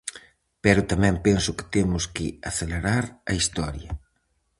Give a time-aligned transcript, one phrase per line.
[0.63, 3.91] Pero tamén penso que temos que acelerar a historia.